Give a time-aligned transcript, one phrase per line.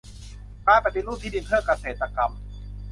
[0.67, 2.31] การปฏิรูปที่ดินเพื่อเกษตรกรรม